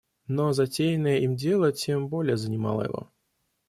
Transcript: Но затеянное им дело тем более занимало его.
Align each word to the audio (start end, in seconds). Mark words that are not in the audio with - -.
Но 0.25 0.51
затеянное 0.51 1.19
им 1.19 1.35
дело 1.35 1.71
тем 1.71 2.07
более 2.09 2.35
занимало 2.35 2.85
его. 2.85 3.11